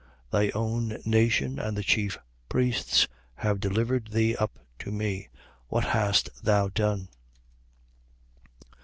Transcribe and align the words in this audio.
Thy 0.31 0.49
own 0.55 0.97
nation 1.05 1.59
and 1.59 1.77
the 1.77 1.83
chief 1.83 2.17
priests 2.49 3.07
have 3.35 3.59
delivered 3.59 4.07
thee 4.07 4.35
up 4.35 4.57
to 4.79 4.91
me. 4.91 5.29
What 5.67 5.83
hast 5.83 6.27
thou 6.43 6.69
done? 6.69 7.09